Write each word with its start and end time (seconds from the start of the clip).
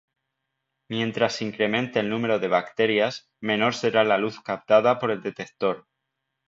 Mientras 0.89 1.43
incremente 1.43 1.99
el 1.99 2.09
número 2.09 2.39
de 2.39 2.47
bacterias, 2.47 3.29
menor 3.39 3.75
será 3.75 4.03
la 4.03 4.17
luz 4.17 4.39
captada 4.41 4.97
por 4.97 5.11
el 5.11 5.21
detector. 5.21 5.85